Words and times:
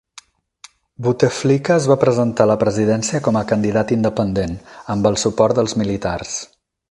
Bouteflika 1.07 1.75
es 1.81 1.87
va 1.91 1.97
presentar 2.03 2.47
a 2.47 2.51
la 2.53 2.57
presidència 2.63 3.21
com 3.27 3.39
a 3.41 3.45
candidat 3.53 3.95
independent, 3.97 4.57
amb 4.95 5.11
el 5.11 5.23
suport 5.27 5.61
dels 5.61 5.79
militars. 5.85 6.35